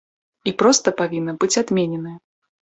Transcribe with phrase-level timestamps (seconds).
[0.51, 2.19] І проста павінна быць адмененае.